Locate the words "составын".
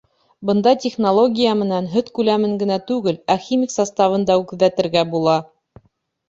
3.75-4.27